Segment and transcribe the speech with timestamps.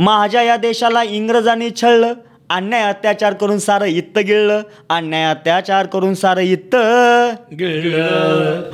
[0.00, 2.12] माझ्या या देशाला इंग्रजांनी छळलं
[2.50, 6.74] अन्याय अत्याचार करून सारं इत्त गिळलं अन्याय अत्याचार करून सारं इत्त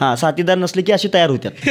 [0.01, 1.69] हा साथीदार नसले की अशी तयार होत्यात.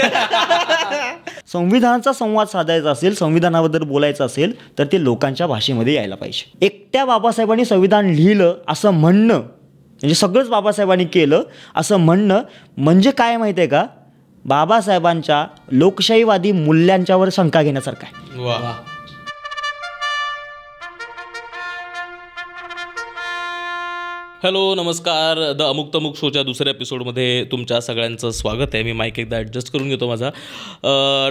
[1.54, 6.52] संविधानाचा संवाद साधायचा असेल संविधानाबद्दल बोलायचं असेल तर ते लोकांच्या भाषेमध्ये यायला पाहिजे.
[6.62, 11.44] एकट्या बाबासाहेबांनी संविधान लिहिलं असं म्हणणं म्हणजे सगळंच बाबासाहेबांनी केलं
[11.76, 12.42] असं म्हणणं
[12.78, 13.86] म्हणजे काय माहिती आहे का?
[14.46, 18.44] बाबासाहेबांच्या लोकशाहीवादी मूल्यांच्यावर शंका घेण्यासारखं आहे.
[24.46, 25.40] हॅलो नमस्कार.
[25.58, 28.82] द अमुक तमुक शोच्या दुसऱ्या एपिसोडमध्ये तुमच्या सगळ्यांचं स्वागत आहे.
[28.84, 30.30] मी माईक एकदा ॲडजस्ट करून घेतो माझा.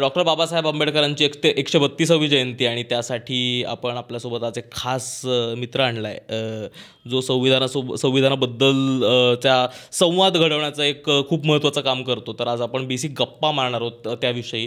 [0.01, 5.21] डॉक्टर बाबासाहेब आंबेडकरांची एक ते एकशे बत्तीसावी जयंती आणि त्यासाठी आपण आपल्यासोबत आज एक खास
[5.59, 6.69] मित्र आणला आहे
[7.11, 12.33] जो संविधानासोब संविधानाबद्दल त्या संवाद घडवण्याचं एक खूप महत्त्वाचं काम करतो.
[12.39, 14.67] तर आज आपण बेसिक गप्पा मारणार आहोत त्याविषयी.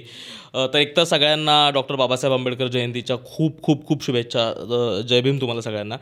[0.55, 4.51] तर एक तर सगळ्यांना डॉक्टर बाबासाहेब आंबेडकर जयंतीच्या खूप खूप खूप शुभेच्छा.
[5.09, 5.95] जय भीम तुम्हाला सगळ्यांना.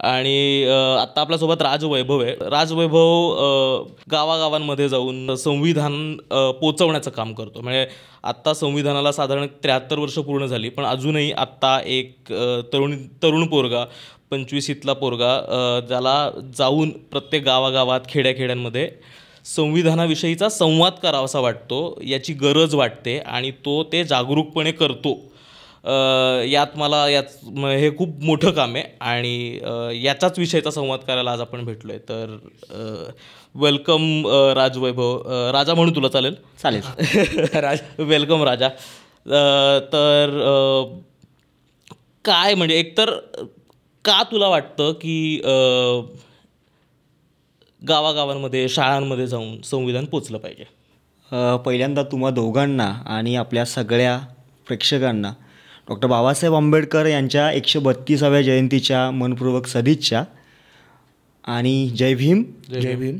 [0.00, 0.64] आणि
[1.00, 2.34] आत्ता आपल्यासोबत राज राजवैभव आहे.
[2.50, 6.16] राजवैभव गावागावांमध्ये जाऊन संविधान
[6.60, 7.60] पोचवण्याचं काम करतो.
[7.60, 7.86] म्हणजे
[8.24, 12.32] आत्ता संविधानाला साधारण त्र्याहत्तर वर्ष पूर्ण झाली पण अजूनही आत्ता एक
[12.72, 13.84] तरुण तरुण पोरगा
[14.30, 15.38] पंचवीसीतला पोरगा
[15.88, 18.88] ज्याला जाऊन प्रत्येक गावागावात खेड्याखेड्यांमध्ये
[19.46, 25.14] संविधानाविषयीचा संवाद करावासा वाटतो याची गरज वाटते आणि तो ते जागरूकपणे करतो.
[25.84, 31.40] यात मला यात हे खूप मोठं काम आहे आणि अ, याच्याच विषयीचा संवाद करायला आज
[31.40, 32.36] आपण भेटलो आहे तर
[33.54, 35.22] वेलकम राजवैभव
[35.52, 36.34] राजा म्हणून तुला चालेल?
[36.62, 36.82] चालेल.
[37.54, 38.68] राज वेलकम राजा.
[39.92, 40.30] तर
[42.24, 43.10] काय म्हणजे एकतर
[44.04, 45.40] का तुला वाटतं की
[47.82, 50.64] गावागावांमध्ये शाळांमध्ये जाऊन संविधान पोचलं पाहिजे?
[51.64, 54.18] पहिल्यांदा तुम्हा दोघांना आणि आपल्या सगळ्या
[54.66, 55.32] प्रेक्षकांना
[55.88, 60.22] डॉक्टर बाबासाहेब आंबेडकर यांच्या एकशे बत्तीसाव्या जयंतीच्या मनपूर्वक सदिच्छा.
[61.44, 62.42] आणि जय भीम.
[62.80, 63.18] जय भीम.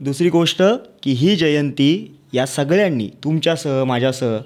[0.00, 0.62] दुसरी गोष्ट
[1.02, 4.38] की ही जयंती या सगळ्यांनी तुमच्यासह माझ्यासह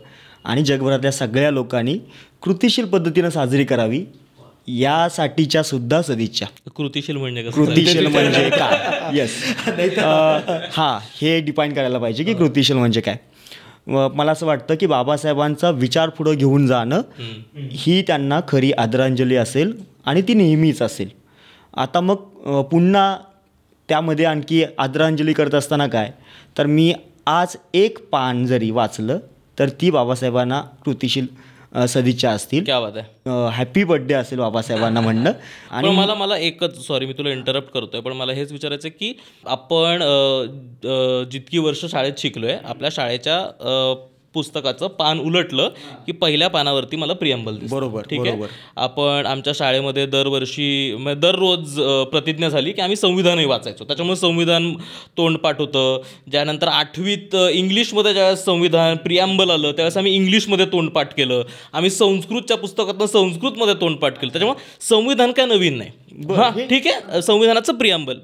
[0.44, 1.98] आणि जगभरातल्या सगळ्या लोकांनी
[2.42, 4.04] कृतिशील पद्धतीनं साजरी करावी
[4.68, 6.46] यासाठीच्या सुद्धा सदिच्छा.
[6.76, 9.16] कृतिशील म्हणजे कृतिशील म्हणजे काय?
[9.16, 9.42] येस
[10.72, 13.16] हां हे डिफाईन करायला पाहिजे की कृतिशील म्हणजे काय?
[13.90, 17.02] मला असं वाटतं की बाबासाहेबांचा विचार पुढं घेऊन जाणं
[17.72, 19.72] ही त्यांना खरी आदरांजली असेल
[20.04, 21.08] आणि ती नेहमीच असेल.
[21.76, 22.14] आता मग
[22.70, 23.16] पुन्हा
[23.88, 26.12] त्यामध्ये आणखी आदरांजली करत असताना काय?
[26.58, 26.92] तर मी
[27.26, 29.18] आज एक पान जरी वाचलं
[29.58, 31.26] तर ती बाबासाहेबांना कृतिशील
[31.88, 32.64] सदिच्छा असतील.
[32.64, 33.48] क्या बात आहे.
[33.48, 35.32] हॅपी बर्थडे असेल बाबासाहेबांना म्हणणं.
[35.70, 39.12] आणि मला मला एकच सॉरी मी तुला इंटरप्ट करतोय पण मला हेच विचारायचं की
[39.46, 40.02] आपण
[41.32, 43.38] जितकी वर्ष शाळेत शिकलोय आपल्या शाळेच्या
[44.34, 45.68] पुस्तकाचं पान उलटलं
[46.06, 48.46] की पहिल्या पानावरती मला प्रियंबल बरोबर, ठीक आहे.
[48.76, 51.78] आपण आमच्या शाळेमध्ये दरवर्षी दररोज
[52.10, 53.84] प्रतिज्ञा झाली की आम्ही संविधानही वाचायचो.
[53.84, 54.72] त्याच्यामुळे संविधान
[55.16, 56.02] तोंडपाठ होतं.
[56.30, 61.42] ज्यानंतर आठवीत इंग्लिशमध्ये ज्यावेळेस संविधान प्रियांबल आलं त्यावेळेस आम्ही इंग्लिशमध्ये तोंडपाठ केलं.
[61.72, 64.32] आम्ही संस्कृतच्या पुस्तकातनं संस्कृतमध्ये तोंडपाठ केलं.
[64.32, 65.90] त्याच्यामुळे संविधान काय नवीन नाही.
[66.36, 67.22] हां ठीक आहे?
[67.22, 68.18] संविधानाचं प्रियांबल.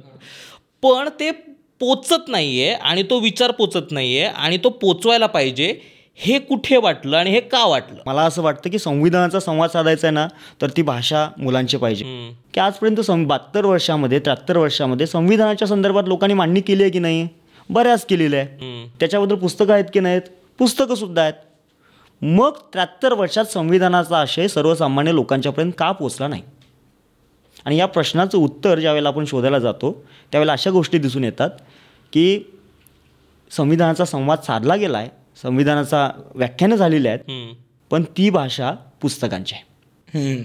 [0.82, 1.30] पण ते
[1.80, 5.72] पोचत नाही आहे आणि तो विचार पोचत नाही आहे आणि तो पोचवायला पाहिजे
[6.19, 7.99] हे कुठे वाटलं आणि हे का वाटलं?
[8.06, 10.27] मला असं वाटतं की संविधानाचा संवाद साधायचा आहे ना
[10.62, 12.04] तर ती भाषा मुलांची पाहिजे.
[12.54, 17.28] की आजपर्यंत सं बहात्तर वर्षामध्ये त्र्याहत्तर वर्षामध्ये संविधानाच्या संदर्भात लोकांनी मांडणी केली आहे की नाही?
[17.71, 18.87] बऱ्याच केलेल्या आहे.
[19.00, 20.21] त्याच्याबद्दल पुस्तकं आहेत की नाहीत?
[20.59, 21.34] पुस्तकंसुद्धा आहेत.
[22.22, 26.43] मग त्र्याहत्तर वर्षात संविधानाचा आशय सर्वसामान्य लोकांच्यापर्यंत का पोचला नाही?
[27.65, 29.93] आणि या प्रश्नाचं उत्तर ज्यावेळेला आपण शोधायला जातो
[30.33, 31.50] त्यावेळेला अशा गोष्टी दिसून येतात
[32.12, 32.38] की
[33.50, 35.09] संविधानाचा संवाद साधला गेला आहे
[35.42, 37.52] संविधानाचा व्याख्यानं झालेली आहेत.
[37.91, 38.70] पण ती भाषा
[39.00, 40.36] पुस्तकांची आहे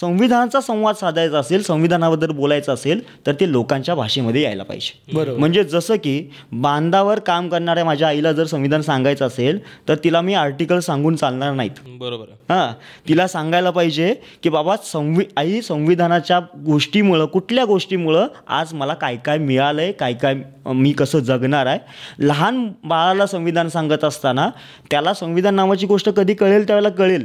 [0.00, 5.14] संविधानाचा संवाद साधायचा असेल संविधानाबद्दल बोलायचं असेल तर ते लोकांच्या भाषेमध्ये यायला पाहिजे.
[5.14, 5.38] बरोबर.
[5.38, 9.58] म्हणजे जसं की बांधावर काम करणाऱ्या माझ्या आईला जर संविधान सांगायचं असेल
[9.88, 11.70] तर तिला मी आर्टिकल सांगून चालणार नाहीत.
[11.86, 12.24] बरोबर.
[12.48, 12.72] हां
[13.08, 19.38] तिला सांगायला पाहिजे की बाबा संवि आई संविधानाच्या गोष्टीमुळं कुठल्या गोष्टीमुळं आज मला काय काय
[19.38, 20.34] मिळालं आहे काय काय
[20.66, 21.78] मी कसं जगणार आहे?
[22.18, 24.48] लहान बाळाला संविधान सांगत असताना
[24.90, 26.66] त्याला संविधान नावाची गोष्ट कधी कळेल?
[26.66, 27.24] त्यावेळेला कळेल.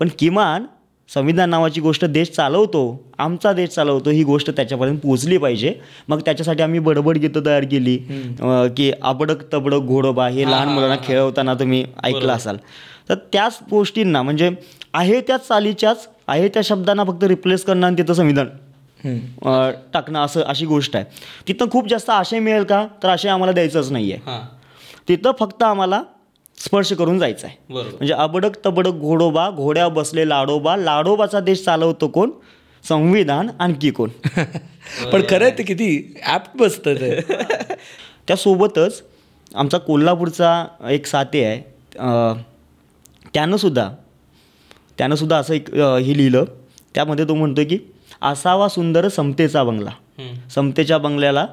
[0.00, 0.64] पण किमान
[1.10, 2.80] संविधान नावाची गोष्ट देश चालवतो
[3.18, 5.72] आमचा देश चालवतो ही गोष्ट त्याच्यापर्यंत पोचली पाहिजे.
[6.08, 7.96] मग त्याच्यासाठी आम्ही बडबड गीतं तयार केली.
[8.76, 12.56] की अबडक तबडक घोडोबा हे लहान मुलांना खेळवताना तुम्ही ऐकलं असाल.
[13.08, 14.50] तर त्याच गोष्टींना म्हणजे
[14.94, 18.48] आहे त्याच चालीच्याच आहे त्या शब्दांना फक्त रिप्लेस करणं आणि तिथं संविधान
[19.92, 21.04] टाकणं असं अशी गोष्ट आहे.
[21.48, 22.86] तिथं खूप जास्त आशय मिळेल का?
[23.02, 24.38] तर आशय आम्हाला द्यायचंच नाही आहे
[25.08, 26.02] तिथं फक्त आम्हाला
[26.60, 32.30] स्पर्श करून जायचं आहे म्हणजे अबडक तबडक घोडोबा घोड्या बसले लाडोबा लाडोबाचा देश चालवतो कोण?
[32.84, 34.10] संविधान आणखी कोण?
[35.12, 35.88] पण खरं ते किती
[36.22, 37.20] ॲप्ट बसतं ते.
[38.26, 39.02] त्यासोबतच
[39.54, 41.56] आमचा कोल्हापूरचा एक साथे आहे
[41.98, 42.40] अं,
[43.34, 43.88] त्यानंसुद्धा
[44.98, 46.44] त्यानंसुद्धा असं एक हे लिहिलं.
[46.94, 47.78] त्यामध्ये तो म्हणतो की
[48.22, 49.90] असावा सुंदर समतेचा बंगला.
[50.54, 51.46] समतेच्या बंगल्याला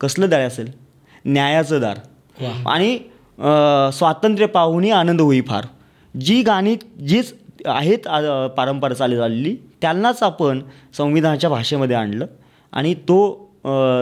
[0.00, 0.70] कसलं दार असेल?
[1.24, 1.98] न्यायाचं दार.
[2.66, 2.98] आणि
[3.42, 5.64] स्वातंत्र्य पाहूनही आनंद होई फार.
[6.14, 7.32] जी गाणी जीच
[7.66, 10.60] आहेत पारंपरा परंपरा चालत आलेली त्यांनाच आपण
[10.96, 12.26] संविधानाच्या भाषेमध्ये आणलं
[12.72, 13.18] आणि तो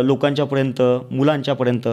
[0.04, 1.88] लोकांच्यापर्यंत मुलांच्यापर्यंत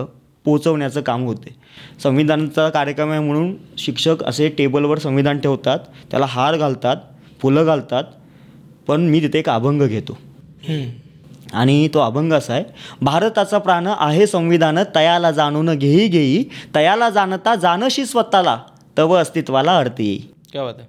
[0.46, 1.56] पोचवण्याचं काम होते.
[2.04, 5.80] संविधानाचा कार्यक्रम आहे म्हणून शिक्षक असे टेबलवर संविधान ठेवतात
[6.12, 6.98] त्याला हार घालतात
[7.42, 8.04] फुलं घालतात
[8.88, 10.18] पण मी तिथे एक अभंग घेतो.
[11.54, 12.64] आणि तो अभंग असा आहे.
[13.02, 16.44] भारताचा प्राण आहे संविधान तयाला जाणून घेई घेई
[16.76, 18.58] तयाला जाणता जाणशी स्वतःला
[18.98, 20.18] तव अस्तित्वाला अर्थ येई
[20.54, 20.88] काय बात आहे?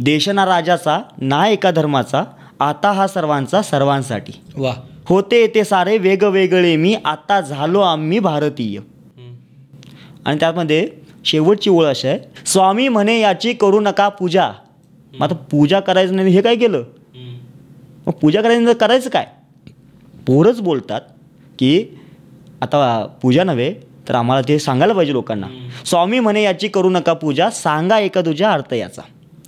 [0.00, 2.24] देशना राजाचा ना एका धर्माचा
[2.60, 4.32] आता हा सर्वांचा सर्वांसाठी.
[4.56, 4.72] वा
[5.06, 8.78] होते ते सारे वेगवेगळे मी आता झालो आम्ही भारतीय.
[10.24, 10.88] आणि त्यामध्ये
[11.24, 14.50] शेवटची ओळ अशी आहे स्वामी म्हणे याची करू नका पूजा.
[15.14, 16.82] मग आता पूजा करायचं नाही हे काय केलं.
[18.06, 19.26] मग पूजा करायचं करायचं काय?
[20.26, 21.00] पोरच बोलतात
[21.58, 21.84] की
[22.62, 23.72] आता पूजा नव्हे
[24.08, 25.46] तर आम्हाला ते सांगायला पाहिजे लोकांना.
[25.84, 29.02] स्वामी म्हणे याची करू नका पूजा सांगा एका तुझ्या अर्थ याचा.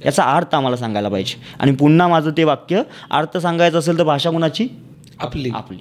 [0.05, 1.41] याचा अर्थ आम्हाला सांगायला पाहिजे.
[1.61, 4.67] आणि पुन्हा माझं ते वाक्य अर्थ सांगायचं असेल तर भाषा कुणाची?
[5.19, 5.51] आपली.
[5.55, 5.79] आपली.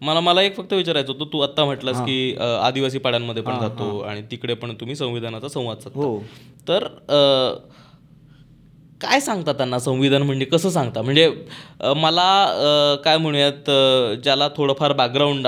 [0.00, 4.22] मला मला एक फक्त विचारायचं होतं तू आत्ता म्हटलंस की आदिवासी पाड्यांमध्ये पण जातो आणि
[4.30, 6.00] तिकडे पण तुम्ही संविधानाचा संवाद साधता.
[6.00, 6.18] हो.
[6.68, 6.86] तर
[9.00, 11.02] काय सांगता त्यांना संविधान म्हणजे कसं सांगता?
[11.02, 11.28] म्हणजे
[11.96, 13.70] मला काय म्हणूयात
[14.24, 15.46] ज्याला थोडंफार बॅकग्राऊंड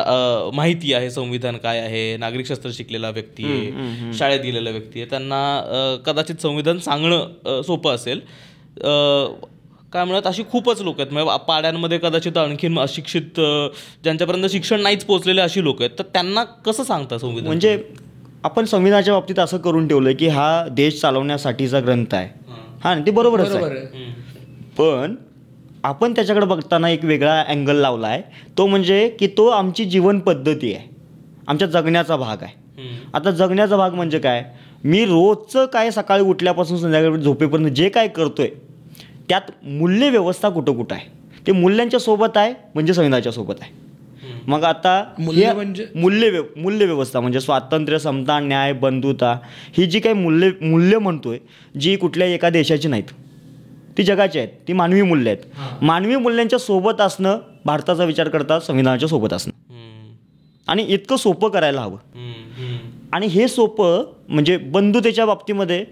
[0.54, 6.42] माहिती आहे संविधान काय आहे नागरिकशास्त्र शिकलेला व्यक्ती आहे शाळेत गेलेला व्यक्ती आहे त्यांना कदाचित
[6.42, 8.20] संविधान सांगणं सोपं असेल.
[9.92, 11.12] काय म्हणत अशी खूपच लोक आहेत.
[11.12, 13.40] म्हणजे पाड्यांमध्ये कदाचित आणखीन अशिक्षित
[14.04, 15.98] ज्यांच्यापर्यंत शिक्षण नाहीच पोचलेले अशी लोक आहेत.
[15.98, 17.46] तर त्यांना कसं सांगता संविधान?
[17.46, 17.76] म्हणजे
[18.44, 22.40] आपण संविधानाच्या बाबतीत असं करून ठेवलं की हा देश चालवण्यासाठीचा ग्रंथ आहे.
[22.82, 23.60] हा ते बरोबरच आहे.
[23.60, 24.12] बरोबर आहे.
[24.78, 25.14] पण
[25.84, 28.22] आपण त्याच्याकडे बघताना एक वेगळा अँगल लावला आहे
[28.58, 30.88] तो म्हणजे की तो आमची जीवन पद्धती आहे.
[31.48, 32.54] आमच्या जगण्याचा भाग आहे.
[32.78, 33.10] हम्म.
[33.14, 34.44] आता जगण्याचा भाग म्हणजे काय?
[34.84, 38.48] मी रोजचं काय सकाळी उठल्यापासून संध्याकाळी झोपेपर्यंत जे काय करतोय
[39.28, 41.08] त्यात मूल्य व्यवस्था कुठं कुठं आहे?
[41.46, 43.72] ते मूल्यांच्या सोबत आहे म्हणजे संविधानाच्या सोबत आहे.
[44.46, 45.86] मग आता मूल्य म्हणजे?
[45.94, 49.38] मूल्य मूल्य व्यवस्था म्हणजे स्वातंत्र्य समता न्याय बंधुता
[49.78, 51.38] ही जी काही मूल्य मूल्य म्हणतोय
[51.80, 53.12] जी कुठल्याही एका देशाची नाहीत
[53.98, 59.08] ती जगाची आहेत ती मानवी मूल्य आहेत मानवी मूल्यांच्या सोबत असणं भारताचा विचार करता संविधानाच्या
[59.08, 59.52] सोबत असणं.
[60.68, 61.96] आणि इतकं सोपं करायला हवं.
[63.12, 65.84] आणि हे सोपं म्हणजे बंधुतेच्या बाबतीमध्ये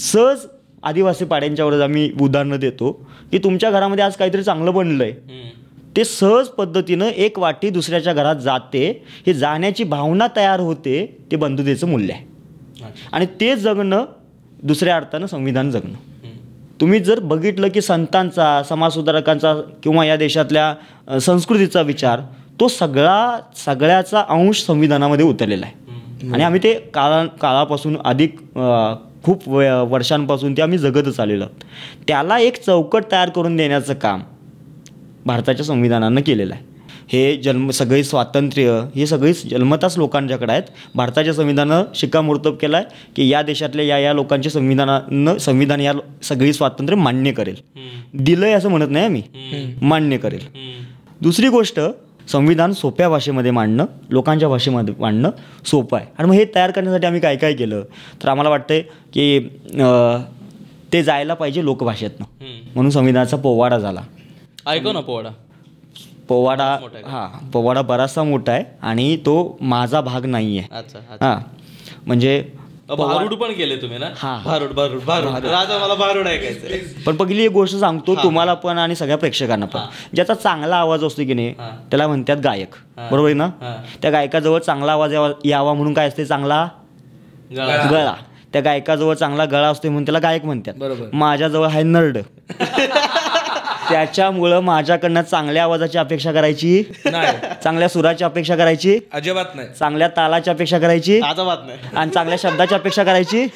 [0.00, 0.46] सहज
[0.82, 2.92] आदिवासी पाड्यांच्यावरच आम्ही उदाहरणं देतो
[3.32, 5.12] की तुमच्या घरामध्ये आज काहीतरी चांगलं बनलं आहे.
[5.96, 8.86] ते सहज पद्धतीनं एक वाटी दुसऱ्याच्या घरात जाते
[9.26, 12.24] हे जाण्याची भावना तयार होते ते बंधुतेचं मूल्य आहे.
[13.12, 14.04] आणि ते जगणं
[14.62, 15.94] दुसऱ्या अर्थानं संविधान जगणं.
[16.80, 22.20] तुम्ही जर बघितलं की संतांचा समाजसुधारकांचा किंवा या देशातल्या संस्कृतीचा विचार
[22.60, 26.30] तो सगळा सगळ्याचा अंश संविधानामध्ये उतरलेला आहे.
[26.32, 28.38] आणि आम्ही ते काळा काळापासून अधिक
[29.24, 31.44] खूप व वर्षांपासून ते आम्ही जगतच आलेलो
[32.08, 34.22] त्याला एक चौकट तयार करून देण्याचं काम
[35.26, 36.70] भारताच्या संविधानानं केलेलं आहे.
[37.08, 40.62] हे जन्म सगळी स्वातंत्र्य हे सगळीच जन्मताच लोकांच्याकडे आहेत.
[40.94, 42.86] भारताच्या संविधानं शिक्कामोर्तब केला आहे
[43.16, 47.56] की या देशातल्या या या लोकांच्या संविधानानं संविधान या सगळी स्वातंत्र्य मान्य करेल.
[48.14, 49.22] दिलं आहे असं म्हणत नाही आम्ही.
[49.82, 50.46] मान्य करेल.
[51.20, 51.80] दुसरी गोष्ट
[52.28, 55.30] संविधान सोप्या भाषेमध्ये मांडणं लोकांच्या भाषेमध्ये मांडणं
[55.66, 56.06] सोपं आहे.
[56.18, 57.82] आणि मग हे तयार करण्यासाठी आम्ही काय काय केलं?
[58.22, 58.82] तर आम्हाला वाटतंय
[59.14, 59.38] की
[60.92, 62.44] ते जायला पाहिजे लोकभाषेतनं.
[62.74, 64.00] म्हणून संविधानाचा पोवाडा झाला.
[64.66, 65.30] ऐकव ना पोवाडा
[66.28, 70.98] पोवाडा मोठा आहे हां पोवाडा बराचसा मोठा आहे आणि तो माझा भाग नाही आहे अच्छा
[70.98, 71.26] अच्छा.
[71.26, 71.38] हां
[72.06, 72.42] म्हणजे
[72.88, 74.06] भारूड पण केले तुम्ही ना?
[74.16, 74.36] हा.
[74.44, 75.44] भारूड भारूड भारूड.
[75.44, 79.80] राजा मला भारूड ऐकायचं पण पहिली एक गोष्ट सांगतो तुम्हाला पण आणि सगळ्या प्रेक्षकांना पण.
[80.14, 81.52] ज्याचा चांगला आवाज असतो की नाही.
[81.90, 82.74] त्याला म्हणतात गायक.
[83.10, 83.48] बरोबर आहे ना.
[84.02, 86.24] त्या गायकाजवळ चांगला आवाज यावा यावा म्हणून काय असते?
[86.24, 86.66] चांगला
[87.56, 87.82] गळा.
[87.90, 88.14] गळा.
[88.52, 90.74] त्या गायकाजवळ चांगला गळा असतो म्हणून त्याला गायक म्हणतात.
[90.76, 91.08] बरोबर.
[91.12, 92.18] माझ्याजवळ आहे नर्ड.
[93.88, 96.82] त्याच्यामुळं माझ्याकडनं चांगल्या आवाजाची अपेक्षा करायची.
[97.04, 97.38] नाही.
[97.64, 98.98] चांगल्या सुराची अपेक्षा करायची.
[99.12, 99.68] अजिबात नाही.
[99.78, 101.20] चांगल्या तालाची अपेक्षा करायची.
[101.20, 101.78] अजिबात नाही.
[101.96, 103.46] आणि चांगल्या शब्दाची अपेक्षा करायची.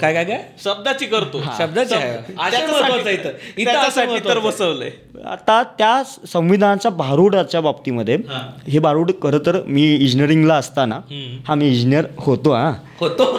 [0.00, 0.42] काय काय काय?
[0.64, 1.42] शब्दाची करतो.
[1.58, 2.16] शब्दाची आहे.
[2.38, 3.28] आशय महत्त्वाचा इथं.
[3.56, 4.38] इथं आशय त्याच्यासाठी तर.
[4.38, 4.90] बसवलंय.
[5.26, 8.16] आता त्या संविधानाच्या भारूडाच्या बाबतीमध्ये
[8.68, 8.78] हे.
[8.78, 11.00] भारूड खरं तर मी इंजिनिअरिंगला असताना
[11.48, 12.72] हा मी इंजिनियर होतो हा.
[13.00, 13.38] होतो.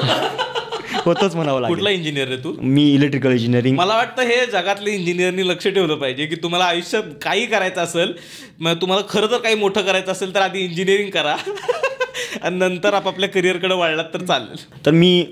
[1.06, 1.76] होतोच म्हणावं लागेल.
[1.76, 2.54] कुठला इंजिनियर आहे तू?
[2.60, 7.46] मी इलेक्ट्रिकल इंजिनिअरिंग मला वाटतं हे जगातले इंजिनियरनी लक्ष ठेवलं पाहिजे की तुम्हाला आयुष्यात काही
[7.46, 8.14] करायचं असेल
[8.60, 11.36] मग तुम्हाला खरं तर काही मोठं करायचं असेल तर आधी इंजिनिअरिंग करा.
[12.42, 14.58] आणि नंतर आपापल्या करिअरकडे वळलात तर चालेल.
[14.86, 15.24] तर मी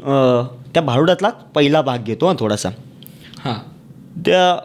[0.73, 2.69] त्या भारुडातला पहिला भाग घेतो हा थोडासा.
[3.39, 3.53] हा.
[4.25, 4.55] त्या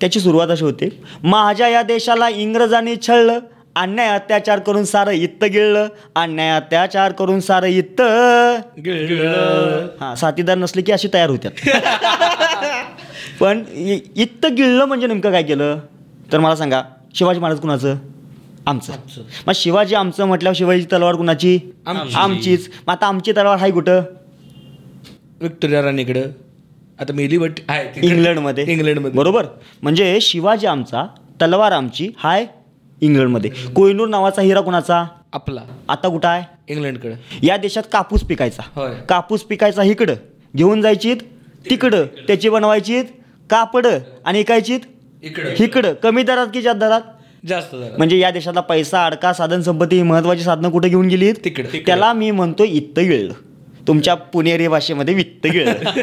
[0.00, 0.88] त्याची सुरुवात अशी होते.
[1.22, 3.38] माझ्या या देशाला इंग्रजांनी छळलं
[3.76, 8.00] अन्याय अत्याचार करून सारं इत्त गिळलं अन्याय अत्याचार करून सारं इत्त
[10.00, 11.52] हां साथीदार नसले की अशी तयार होत्यात.
[13.40, 13.62] पण
[14.16, 15.78] इत्त गिळलं म्हणजे नेमकं काय केलं?
[16.32, 16.82] तर मला सांगा
[17.14, 17.96] शिवाजी महाराज कुणाचं?
[18.66, 18.92] आमचं.
[19.46, 21.58] मग शिवाजी आमचं म्हटल्यावर शिवाजीची तलवार कुणाची?
[21.86, 22.14] आमची.
[22.14, 22.68] आमचीच.
[22.86, 24.00] मग आता आमची तलवार आहे कुठं?
[25.40, 26.22] विक्टोरिया राणीकडं
[27.00, 28.00] आता मेली बट आहे.
[28.02, 28.64] इंग्लंडमध्ये.
[28.68, 29.18] इंग्लंडमध्ये.
[29.18, 29.46] बरोबर.
[29.82, 31.06] म्हणजे शिवाजी आमचा
[31.42, 32.46] तलवार आमची हाय
[33.00, 33.50] इंग्लंडमध्ये.
[33.50, 35.04] कोहिनूर नावाचा हिरा कुणाचा?
[35.32, 35.60] आपला.
[35.88, 36.44] आता कुठं आहे?
[36.68, 37.14] इंग्लंडकडं.
[37.42, 38.62] या देशात कापूस पिकायचा.
[38.74, 38.94] होय.
[39.08, 40.14] कापूस पिकायचा इकडं.
[40.56, 41.16] घेऊन जायचीत
[41.70, 42.04] तिकडं.
[42.26, 43.04] त्याची बनवायचीत
[43.50, 43.86] कापड
[44.24, 44.80] आणि ऐकायचीत
[45.22, 45.64] इकडं.
[45.64, 47.00] इकडं कमी दरात की जास्त दरात?
[47.48, 51.34] जास्त झाला म्हणजे या देशातला पैसा अडका साधन संपत्ती ही महत्वाची साधनं कुठे घेऊन गेलीत?
[51.44, 51.78] तिकडं.
[51.86, 53.32] त्याला मी म्हणतो इत्त गिळलं
[53.86, 55.72] तुमच्या पुणेरी भाषेमध्ये वित्त गिळलं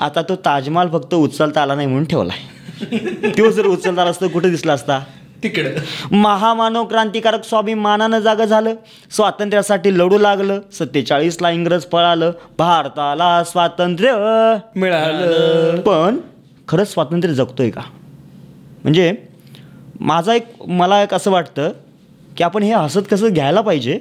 [0.00, 2.38] आता तो ताजमहाल फक्त उचलता आला नाही म्हणून ठेवलाय.
[3.38, 5.00] तो जर उचलता आला असतं कुठे दिसला असता?
[5.42, 5.70] तिकडं.
[6.16, 8.74] महामानव क्रांतिकारक स्वाभिमानानं जागं झालं.
[9.10, 10.60] स्वातंत्र्यासाठी लढू लागलं.
[10.72, 12.32] सत्तेचाळीसला इंग्रज पळालं.
[12.58, 14.12] भारताला स्वातंत्र्य
[14.76, 15.80] मिळालं.
[15.80, 16.16] पण
[16.68, 17.80] खरंच स्वातंत्र्य जगतोय का?
[18.82, 19.14] म्हणजे
[20.00, 21.70] माझा एक मला एक असं वाटतं
[22.36, 24.00] की आपण हे हसत कसं घ्यायला पाहिजे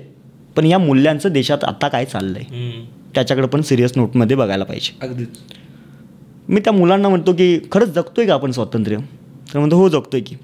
[0.56, 2.72] पण या मूल्यांचं देशात आता काय चाललंय?
[3.16, 4.98] त्याच्याकडे पण सिरियस नोटमध्ये बघायला पाहिजे.
[5.02, 5.28] अगदीच.
[6.50, 8.98] मी त्या मुलांना म्हणतो की खरंच जगतोय का आपण स्वातंत्र्य?
[9.54, 10.36] तर म्हणतो हो जगतोय की.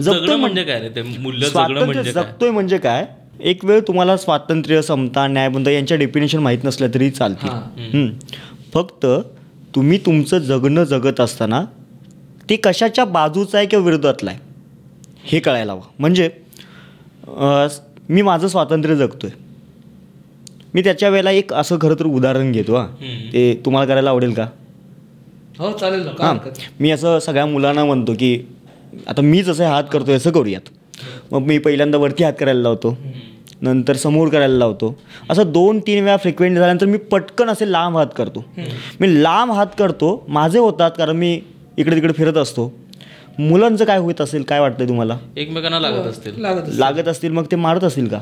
[0.00, 1.02] जगणं म्हणजे काय ते?
[1.40, 3.04] स्वातंत्र्य म्हणजे जगतोय म्हणजे काय?
[3.40, 7.48] एक वेळ तुम्हाला स्वातंत्र्य समता न्यायबंध यांच्या डेफिनेशन माहीत नसल्या तरी चालतील.
[7.48, 8.08] हम्म.
[8.74, 9.06] फक्त
[9.74, 11.62] तुम्ही तुमचं जगणं जगत असताना
[12.50, 14.38] ते कशाच्या बाजूचं आहे किंवा विरोधातलं आहे
[15.24, 15.82] हे कळायला हवं.
[15.98, 16.30] म्हणजे
[18.08, 19.30] मी माझं स्वातंत्र्य जगतोय.
[20.74, 22.86] मी त्याच्या वेळेला एक असं खरं तर उदाहरण घेतो हां.
[23.32, 24.46] ते तुम्हाला करायला आवडेल का?
[25.58, 26.36] हो चालेल ना काय हां.
[26.36, 28.38] हरकत मी असं सगळ्या मुलांना म्हणतो की
[29.06, 30.60] आता मीच असं हात करतोय असं करूयात.
[31.32, 32.96] मग मी पहिल्यांदा वरती हात करायला लावतो.
[33.62, 34.98] नंतर समोर करायला लावतो.
[35.30, 38.44] असं दोन तीन वेळा फ्रिक्वेंट झाल्यानंतर मी पटकन असे लांब हात करतो.
[39.00, 41.40] मी लांब हात करतो माझे होतात कारण मी
[41.78, 42.72] इकडे तिकडे फिरत असतो.
[43.38, 45.18] मुलांचं काय होत असेल काय वाटतंय तुम्हाला?
[45.36, 46.40] एकमेकांना लागत असतील.
[46.42, 46.78] लागत असेल.
[46.78, 48.18] लागत असतील मग ते मारत असतील का?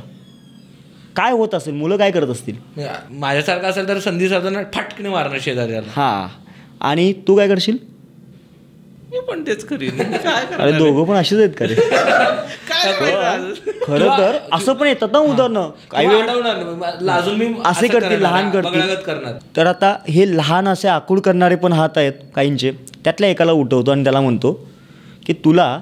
[1.16, 2.54] काय होत असेल मुलं काय करत असतील?
[2.76, 6.28] म्हणजे माझ्यासारखं असेल तर संधी साधताना फटकने मारणं शेजाऱ्याला हां.
[6.80, 7.76] आणि तू काय करशील?
[9.12, 10.02] मी पण तेच करीन.
[10.02, 11.74] काय अरे दोघं पण असेच आहेत का रे?
[11.74, 13.40] काय करणार?
[13.86, 15.70] खरं तर असं पण येतात ना उदाहरणं.
[15.90, 17.06] काही वेळ अडवणार नाही.
[17.06, 19.32] लाजून मी असे असं करतील करणार, लहान करणार.
[19.56, 22.70] तर आता हे लहान असे आकूड करणारे पण हात आहेत काहींचे.
[23.04, 24.52] त्यातल्या एकाला उठवतो आणि त्याला म्हणतो
[25.26, 25.80] की तुला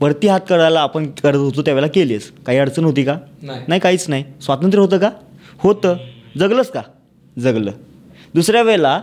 [0.00, 2.30] वरती हात करायला आपण करत होतो त्यावेळेला केलीस.
[2.46, 3.16] काही अडचण होती का?
[3.42, 3.60] नाही.
[3.68, 4.24] नाही काहीच नाही.
[4.42, 5.10] स्वातंत्र्य होतं का?
[5.58, 5.96] होतं.
[6.38, 6.82] जगलंच का?
[7.38, 7.70] जगलं.
[8.34, 9.00] दुसऱ्या वेळेला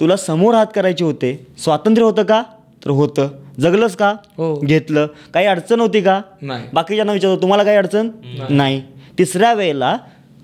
[0.00, 1.46] तुला समोर हात करायचे होते.
[1.58, 2.42] स्वातंत्र्य होतं का?
[2.84, 3.28] तर होतं.
[3.60, 4.14] जगलंच का?
[4.36, 4.60] हो.
[4.60, 5.06] घेतलं.
[5.34, 6.20] काही अडचण होती का?
[6.42, 6.64] नाही.
[6.72, 8.08] बाकीच्यांना विचारतो तुम्हाला काही अडचण?
[8.50, 8.82] नाही.
[9.18, 9.96] तिसऱ्या वेळेला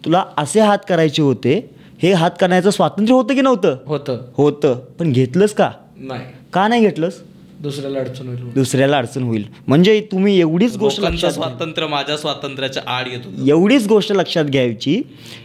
[0.05, 1.71] तुला असे हात करायचे होते
[2.03, 3.77] हे हात करण्याचं स्वातंत्र्य होतं की नव्हतं?
[3.87, 4.19] होतं.
[4.35, 4.81] होतं.
[4.99, 5.71] पण घेतलंस का?
[5.97, 6.23] नाही.
[6.53, 7.13] का नाही घेतलंस?
[7.61, 9.45] दुसऱ्याला अडचण होईल दुसऱ्याला अडचण होईल.
[9.67, 15.03] म्हणजे तुम्ही एवढीच गोष्ट लोकांचं लक्षात स्वातंत्र्य माझ्या स्वातंत्र्याच्या आड येत एवढीच गोष्ट लक्षात घ्यायची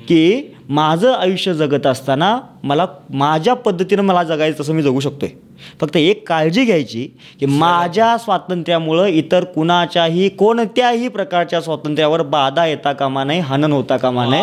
[0.07, 0.41] की
[0.71, 5.29] माझं आयुष्य जगत असताना मला माझ्या पद्धतीनं मला जगायचं तसं मी जगू शकतोय.
[5.81, 7.07] फक्त एक काळजी घ्यायची
[7.39, 14.25] की माझ्या स्वातंत्र्यामुळं इतर कुणाच्याही कोणत्याही प्रकारच्या स्वातंत्र्यावर बाधा येता कामा नये हनन होता कामा
[14.25, 14.41] नये.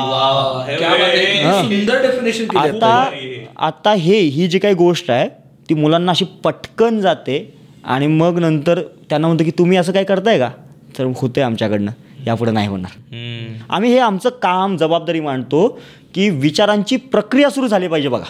[2.58, 3.10] आता
[3.56, 3.92] आता.
[3.92, 5.28] हे ही जी काही गोष्ट आहे
[5.68, 7.54] ती मुलांना अशी पटकन जाते
[7.84, 10.50] आणि मग नंतर त्यांना म्हणतो की तुम्ही असं काय करताय का?
[10.98, 11.90] तर होतंय आमच्याकडनं.
[12.26, 12.90] यापुढे नाही होणार.
[13.70, 15.78] आम्ही हे आमचं काम जबाबदारी मांडतो
[16.14, 18.24] की विचारांची प्रक्रिया सुरू झाली पाहिजे बघा.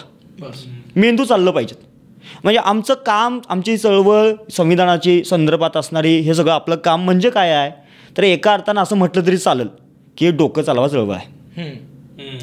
[0.95, 1.85] मेंदू चाललं पाहिजेत
[2.43, 7.71] म्हणजे आमचं काम आमची चळवळ संविधानाची संदर्भात असणारी हे सगळं आपलं काम म्हणजे काय आहे?
[8.17, 9.67] तर एका अर्थानं असं म्हटलं तरी चालेल
[10.17, 11.71] की हे डोकं चालवा चळवळ आहे.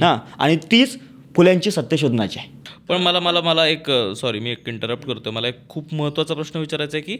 [0.00, 0.16] हां.
[0.38, 0.98] आणि तीच
[1.36, 2.48] फुल्यांची सत्य शोधनाची आहे.
[2.88, 6.58] पण मला मला मला एक सॉरी मी एक इंटरप्ट करतो मला एक खूप महत्त्वाचा प्रश्न
[6.60, 7.16] विचारायचा आहे की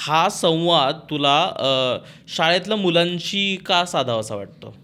[0.00, 1.98] हा संवाद तुला
[2.36, 4.74] शाळेतल्या मुलांशी का साधावासा वाटतो?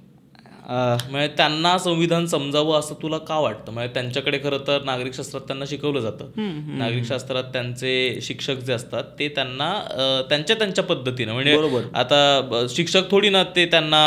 [0.66, 3.72] म्हणजे त्यांना संविधान समजावं असं तुला का वाटतं?
[3.72, 6.30] म्हणजे त्यांच्याकडे खरं तर नागरिकशास्त्रात त्यांना शिकवलं जातं.
[6.78, 9.70] नागरिकशास्त्रात त्यांचे शिक्षक जे असतात ते त्यांना
[10.28, 11.82] त्यांच्या त्यांच्या पद्धतीनं म्हणजे बरोबर.
[11.94, 14.04] आता शिक्षक थोडी ना ते त्यांना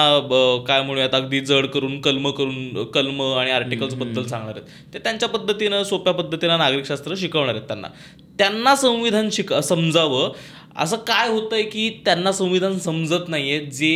[0.67, 4.93] काय म्हणूयात अगदी जड करून कलम करून कलम आणि आर्टिकल्सबद्दल सांगणार आहेत.
[4.93, 7.87] ते त्यांच्या पद्धतीनं सोप्या पद्धतीनं नागरिकशास्त्र शिकवणार आहेत त्यांना.
[8.39, 10.31] त्यांना संविधान शिक समजावं.
[10.75, 13.93] असं काय होतंय की त्यांना संविधान समजत नाहीये जे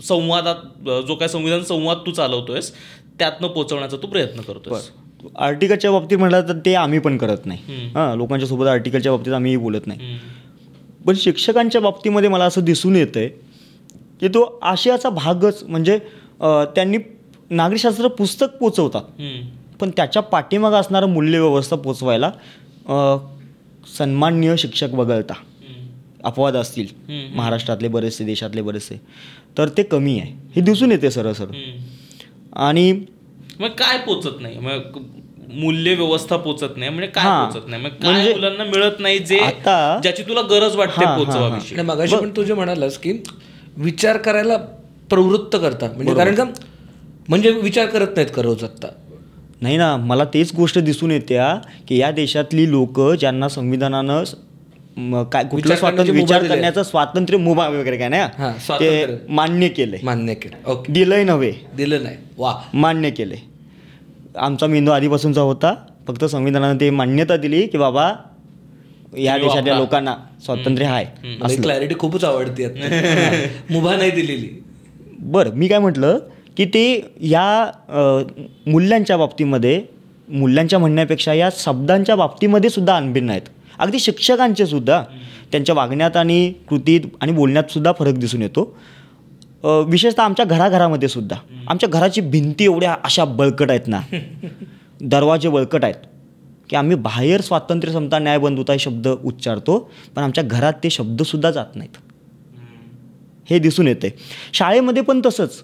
[0.00, 2.72] संवादात जो काय संविधान संवाद तू चालवतोयस
[3.18, 4.90] त्यातनं पोहोचवण्याचा तू प्रयत्न करतोयस
[5.36, 9.56] आर्टिकलच्या बाबतीत म्हटलं तर ते आम्ही पण करत नाही हां लोकांच्या सोबत आर्टिकलच्या बाबतीत आम्ही
[9.56, 10.18] बोलत नाही.
[11.06, 13.28] पण शिक्षकांच्या बाबतीमध्ये मला असं दिसून येतं आहे
[14.20, 15.98] की तो आशयाचा भागच म्हणजे
[16.40, 16.98] त्यांनी
[17.50, 19.02] नागरिकशास्त्र पुस्तक पोचवतात.
[19.80, 22.30] पण त्याच्या पाठीमागं असणारं मूल्यव्यवस्था पोचवायला
[23.98, 25.34] सन्माननीय शिक्षक वगळता.
[26.24, 26.86] अपवाद असतील.
[27.34, 29.00] महाराष्ट्रातले बरेचसे देशातले बरेचसे.
[29.58, 30.32] तर ते कमी आहे.
[30.56, 31.54] हे दिसून येते सरळ सरळ.
[32.52, 33.00] आणि
[33.60, 34.58] मग काय पोचत नाही?
[34.58, 34.98] मग
[35.52, 36.90] मूल्य व्यवस्था पोचत नाही.
[36.90, 37.52] म्हणजे काय.
[37.52, 37.82] पोचत नाही?
[37.82, 42.30] मग काय म्हणजे मुलांना मिळत नाही जे आता- ज्याची तुला गरज वाटते आणि मगाशी पण
[42.36, 43.22] तू जे म्हणालास की
[43.76, 44.56] विचार करायला
[45.10, 45.90] प्रवृत्त करतात.
[45.96, 46.44] म्हणजे कारण का?
[47.28, 48.88] म्हणजे विचार करत नाहीत का रोज आत्ता
[49.60, 51.54] नाही ना मला तेच गोष्ट दिसून येते हा,
[51.88, 54.24] की या देशातली लोक ज्यांना संविधानानं
[55.32, 56.44] काय कुठलं स्वातंत्र्य विचार.
[56.44, 58.52] करण्याचं स्वातंत्र्य मुभा वगैरे काय नाही.
[58.80, 59.98] ते मान्य केलंय.
[60.02, 60.70] मान्य केलं.
[60.70, 60.92] ओके.
[60.92, 61.52] दिलंय नव्हे.
[61.76, 62.16] दिलं नाही.
[62.38, 62.54] वा.
[62.74, 63.36] मान्य केले
[64.38, 65.74] आमचा मेंदू आधीपासूनचा होता.
[66.08, 68.12] फक्त संविधानानं ते मान्यता दिली की बाबा
[69.18, 69.76] या देशातल्या.
[69.78, 72.66] लोकांना स्वातंत्र्य आहे मला क्लॅरिटी खूपच आवडते.
[73.70, 74.48] मुभा नाही दिलेली.
[75.18, 76.18] बरं मी काय म्हटलं
[76.56, 76.84] की ते
[77.20, 77.46] या
[78.66, 79.80] मूल्यांच्या बाबतीमध्ये
[80.28, 83.48] मूल्यांच्या म्हणण्यापेक्षा या शब्दांच्या बाबतीमध्ये सुद्धा अनभिन्न आहेत.
[83.78, 85.02] अगदी शिक्षकांचे सुद्धा
[85.52, 88.76] त्यांच्या वागण्यात आणि कृतीत आणि बोलण्यात सुद्धा फरक दिसून येतो.
[89.64, 91.36] विशेषतः आमच्या घराघरामध्ये सुद्धा.
[91.68, 94.00] आमच्या घराची भिंती एवढ्या अशा बळकट आहेत ना
[95.00, 95.94] दरवाजे बळकट आहेत
[96.70, 101.50] की आम्ही बाहेर स्वातंत्र्य समता न्याय बंधुता हे शब्द उच्चारतो पण आमच्या घरात ते शब्दसुद्धा
[101.50, 101.96] जात नाहीत.
[103.50, 104.14] हे दिसून येते.
[104.52, 105.62] शाळेमध्ये पण तसंच.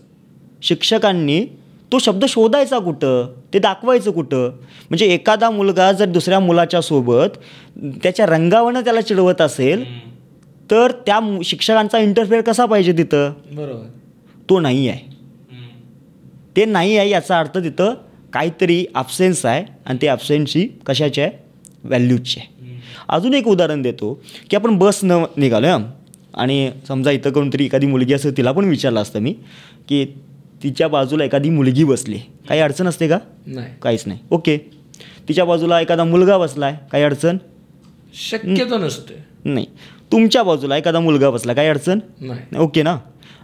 [0.62, 1.46] शिक्षकांनी
[1.92, 3.26] तो शब्द शोधायचा कुठं?
[3.54, 4.50] ते दाखवायचं कुठं?
[4.90, 7.36] म्हणजे एखादा मुलगा जर दुसऱ्या मुलाच्या सोबत
[8.02, 9.84] त्याच्या रंगावनं त्याला चिडवत असेल
[10.70, 13.32] तर त्या शिक्षकांचा इंटरफेअर कसा पाहिजे तिथं?
[13.52, 13.86] बरोबर.
[14.48, 15.10] तो नाही आहे.
[16.56, 17.94] ते नाही आहे याचा अर्थ तिथं
[18.32, 21.30] काहीतरी ॲब्सेन्स आहे आणि ते ॲब्सेन्सची कशाची आहे?
[21.84, 22.50] व्हॅल्यूजची आहे.
[23.08, 24.12] अजून एक उदाहरण देतो
[24.50, 25.78] की आपण बस न निघालो
[26.34, 29.32] आणि समजा इथं कोणतरी एखादी मुलगी असेल तिला पण विचारलं असतं मी
[29.88, 30.04] की
[30.62, 32.18] तिच्या बाजूला एखादी मुलगी बसली.
[32.48, 33.18] काही अडचण असते का?
[33.46, 33.66] नाही.
[33.82, 34.20] काहीच नाही.
[34.30, 34.58] ओके.
[35.28, 37.36] तिच्या बाजूला एखादा मुलगा बसला आहे काही अडचण?
[38.14, 39.14] शक्यतो नसते.
[39.44, 39.66] नाही.
[40.12, 41.52] तुमच्या बाजूला एखादा मुलगा बसला.
[41.52, 41.98] काही अडचण?
[42.20, 42.58] नाही.
[42.58, 42.98] ओके ना?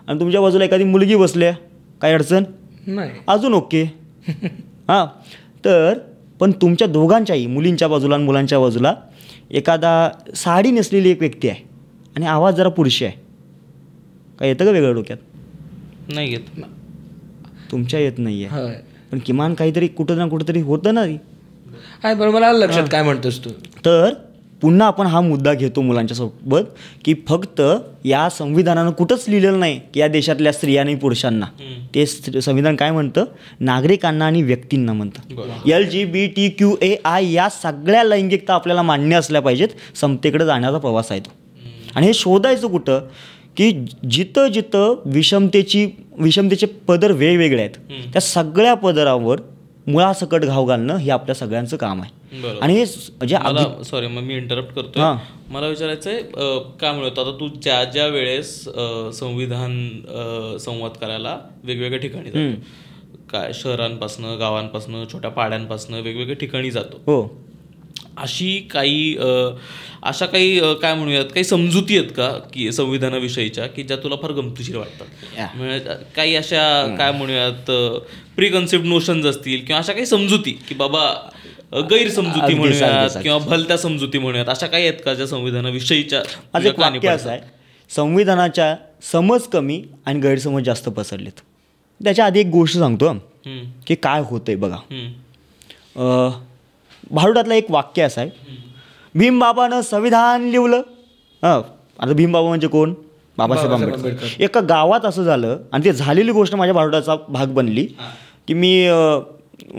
[0.08, 1.54] आणि तुमच्या बाजूला एखादी मुलगी बसली आहे
[2.00, 2.44] काही अडचण?
[2.86, 3.10] नाही.
[3.28, 3.82] अजून ओके.
[4.88, 5.06] हां.
[5.64, 5.98] तर
[6.40, 8.94] पण तुमच्या दोघांच्याही मुलींच्या बाजूला आणि मुलांच्या बाजूला
[9.50, 11.62] एखादा साडी नेसलेली एक व्यक्ती आहे.
[12.16, 13.14] आणि आवाज जरा पुरुषी आहे.
[14.38, 15.18] काय येतं का वेगळं डोक्यात?
[16.14, 16.58] नाही घेत
[17.70, 18.72] तुमच्या येत नाही आहे
[19.12, 23.50] पण किमान काहीतरी कुठं ना कुठंतरी होतं ना आहे बरं मला लक्षात काय म्हणतोस तू?
[23.84, 24.14] तर
[24.62, 26.62] पुन्हा आपण हा मुद्दा घेतो मुलांच्या सोबत
[27.04, 27.60] की फक्त
[28.04, 31.46] या संविधानानं कुठंच लिहिलेलं नाही की या देशातल्या स्त्रिया आणि पुरुषांना.
[31.94, 33.24] ते संविधान काय म्हणतं?
[33.60, 35.70] नागरिकांना आणि व्यक्तींना म्हणतं.
[35.70, 40.46] L G B T Q A I या सगळ्या लैंगिकता आपल्याला मान्य असल्या पाहिजेत समतेकडे
[40.46, 41.30] जाण्याचा प्रवास आहे तो.
[41.94, 43.00] आणि हे शोधायचं कुठं?
[43.58, 43.70] की
[44.10, 45.86] जिथं जिथं विषमतेची
[46.18, 49.40] विषमतेचे पदर वेगवेगळे आहेत त्या सगळ्या पदरावर
[49.86, 52.16] मुळासकट घाव घालणं हे आपल्या सगळ्यांचं काम आहे.
[52.60, 55.02] आणि हे म्हणजे सॉरी मग मी इंटरप्ट करतोय.
[55.02, 55.16] हां.
[55.52, 56.22] मला विचारायचं आहे
[56.80, 58.52] काय म्हणतो आता तू ज्या ज्या वेळेस
[59.18, 62.60] संविधान संवाद करायला वेगवेगळ्या ठिकाणी जातो.
[63.32, 67.00] काय शहरांपासनं गावांपासनं छोट्या पाड्यांपासनं वेगवेगळ्या ठिकाणी जातो.
[67.06, 67.22] हो.
[68.18, 69.16] अशी काही
[70.02, 74.76] अशा काही काय म्हणूयात काही समजुती आहेत का की संविधानाविषयीच्या की ज्या तुला फार गमतीशीर
[74.76, 75.06] वाटतात.
[75.56, 75.78] म्हणजे
[76.16, 77.70] काही अशा काय म्हणूयात
[78.36, 81.04] प्री कन्सेप्ट नोशन्स असतील किंवा अशा काही समजुती की बाबा
[81.90, 86.22] गैरसमजुती म्हणूयात किंवा भलत्या समजुती म्हणूयात अशा काही आहेत का ज्या संविधानाविषयीच्या
[87.08, 87.30] असं?
[87.30, 87.40] आहे
[87.90, 88.74] संविधानाच्या
[89.12, 91.40] समज कमी आणि गैरसमज जास्त पसरलेत.
[92.00, 93.12] त्याच्या आधी एक गोष्ट सांगतो
[93.86, 94.76] की काय होतंय बघा.
[97.10, 98.30] भारुडातलं एक वाक्य असं आहे.
[99.14, 100.82] भीमबाबानं संविधान लिवलं
[101.42, 101.60] हां
[101.98, 102.94] आता भीमबाबा म्हणजे कोण?
[103.38, 104.26] बाबासाहेब आंबेडकर.
[104.40, 107.84] एका गावात असं झालं आणि ते झालेली गोष्ट माझ्या भारुडाचा भाग बनली
[108.48, 108.88] की मी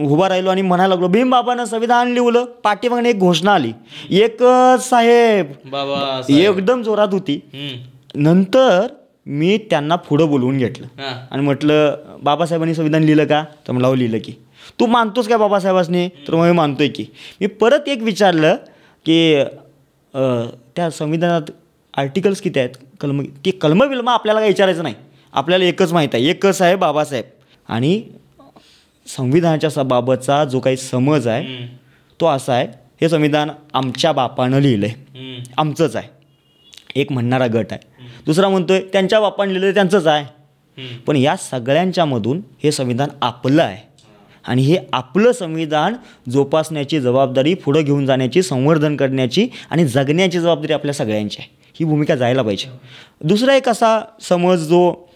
[0.04, 2.46] उभा राहिलो आणि म्हणायला लागलो भीम बाबानं संविधान लिहिलं.
[2.64, 3.72] पाठीमागणे एक घोषणा आली.
[4.12, 7.40] एकच साहेब बाबा एकदम जोरात होती.
[8.16, 8.88] नंतर
[9.26, 10.88] मी त्यांना पुढं बोलवून घेतलं.
[11.32, 13.44] आणि म्हटलं बाबासाहेबांनी संविधान लिहिलं का?
[13.68, 14.34] तर मला लिहिलं की.
[14.80, 17.06] तू मानतोस का बाबासाहेबांनी तर मग मी मानतोय की.
[17.42, 18.56] मी परत एक विचारलं
[19.06, 19.36] की
[20.76, 21.42] त्या संविधानात
[21.98, 22.70] आर्टिकल्स किती आहेत?
[23.02, 24.96] कलम ते कलम बिलम आपल्याला काही विचारायचं नाही.
[25.34, 26.30] आपल्याला एकच माहीत आहे.
[26.30, 27.26] एकच आहे बाबासाहेब.
[27.68, 28.04] आणि
[29.08, 31.46] संविधानाच्या स- बाबतचा जो काही समज आहे.
[32.22, 32.68] तो असा आहे
[33.02, 34.96] हे संविधान आमच्या बापानं लिहिलं आहे.
[35.58, 36.08] आमचंच आहे.
[36.96, 37.80] एक म्हणणारा गट आहे.
[38.26, 40.26] दुसरा म्हणतोय त्यांच्या बापाने लिहिलं त्यांचंच आहे.
[41.08, 43.89] पण या सगळ्यांच्यामधून हे संविधान आपलं आहे.
[44.50, 45.94] आणि हे आपलं संविधान
[46.30, 51.58] जोपासण्याची जबाबदारी पुढं घेऊन जाण्याची संवर्धन करण्याची आणि जगण्याची जबाबदारी आपल्या सगळ्यांची आहे.
[51.80, 52.70] ही भूमिका जायला पाहिजे.
[53.24, 55.10] दुसरा एक असा समज जो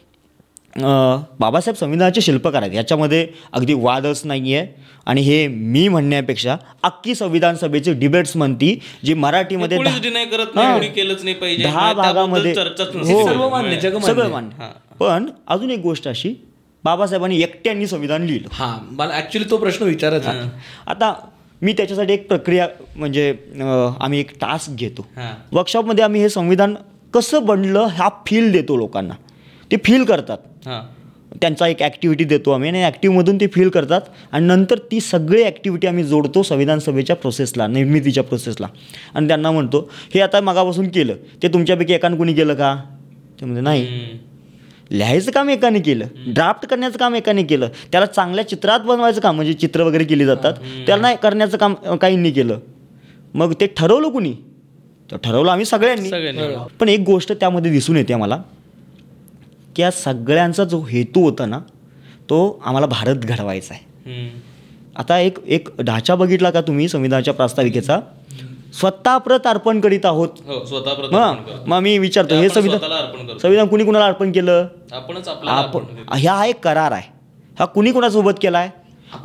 [1.39, 2.73] बाबासाहेब संविधानाचे शिल्पकार आहेत.
[2.73, 4.67] याच्यामध्ये अगदी वादच नाही आहे
[5.05, 10.73] आणि हे मी म्हणण्यापेक्षा अख्खी संविधान सभेची डिबेट्स म्हणती जी मराठीमध्ये दहा- डिनाय करत नाही.
[10.73, 11.63] एवढी केलंच नाही पाहिजे.
[11.63, 13.49] दहा त्याबद्दल भागामध्ये हो.
[13.49, 14.49] मान्य सगळं.
[14.99, 16.33] पण अजून एक गोष्ट अशी
[16.83, 18.47] बाबासाहेबांनी एकट्यांनी संविधान लिहिलं.
[18.51, 20.49] हा मला ऍक्च्युली तो प्रश्न विचारायचा आहे.
[20.87, 21.13] आता
[21.61, 23.33] मी त्याच्यासाठी एक प्रक्रिया म्हणजे
[23.99, 25.05] आम्ही एक टास्क घेतो.
[25.51, 26.75] वर्कशॉपमध्ये आम्ही हे संविधान
[27.13, 29.13] कसं बनलं हा फील देतो लोकांना.
[29.71, 30.37] ते फील करतात.
[31.41, 35.87] त्यांचा एक ॲक्टिव्हिटी देतो आम्ही आणि ॲक्टिव्हमधून ते फील करतात आणि नंतर ती सगळी ॲक्टिव्हिटी
[35.87, 38.67] आम्ही जोडतो संविधान सभेच्या प्रोसेसला निर्मितीच्या प्रोसेसला
[39.13, 41.15] आणि त्यांना म्हणतो हे आता मागापासून केलं.
[41.43, 42.75] ते तुमच्यापैकी एकानं कुणी केलं का?
[43.39, 44.19] ते म्हणजे नाही.
[44.91, 49.53] लिहायचं काम एकाने केलं ड्राफ्ट करण्याचं काम एकाने केलं त्याला चांगल्या चित्रात बनवायचं काम म्हणजे
[49.53, 50.53] चित्र वगैरे केली जातात
[50.87, 52.59] त्याला नाही करण्याचं काम काहींनी केलं.
[53.33, 54.33] मग ते ठरवलं कुणी?
[55.09, 56.09] तर ठरवलं आम्ही सगळ्यांनी.
[56.09, 56.47] सगळ्यांनी.
[56.79, 58.41] पण एक गोष्ट त्यामध्ये दिसून येते मला
[59.75, 61.59] की या सगळ्यांचा जो हेतू होता ना
[62.29, 64.29] तो आम्हाला भारत घडवायचा आहे.
[64.95, 67.99] आता एक एक ढाचा बघितला का तुम्ही संविधानाच्या प्रास्ताविकेचा?
[68.73, 71.63] स्वतः प्रत अर्पण करीत आहोत हो स्वतः मग करतो.
[71.67, 75.27] मग मी विचारतो हे आपण संविधान स्वतःला अर्पण करतो संविधान कुणी कुणाला अर्पण केलं आपणच
[75.27, 76.15] आपल्याला आपण अर्पण करतो.
[76.15, 77.11] ह्या हा एक करार आहे
[77.57, 78.69] हा कुणी कुणासोबत केला आहे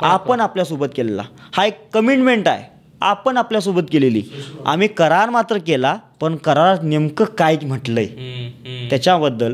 [0.05, 2.63] आपण आपल्यासोबत केलेला हा एक कमिटमेंट आहे
[3.01, 4.21] आपण आपल्यासोबत केलेली
[4.65, 8.47] आम्ही करार मात्र केला पण करारात नेमकं काय म्हटलंय हम्म.
[8.65, 8.87] हम्म.
[8.89, 9.53] त्याच्याबद्दल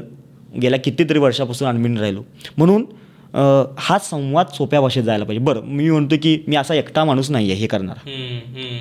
[0.62, 2.24] गेल्या कितीतरी वर्षापासून अनमिन राहिलो
[2.58, 2.86] म्हणून
[3.34, 7.30] अं, हा संवाद सोप्या भाषेत जायला पाहिजे बरं मी म्हणतो की मी असा एकटा माणूस
[7.32, 8.38] नाही आहे हे करणार हम्म.
[8.56, 8.78] हम्म.